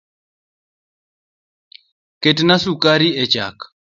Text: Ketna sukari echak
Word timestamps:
Ketna 2.21 2.55
sukari 2.63 3.09
echak 3.23 3.57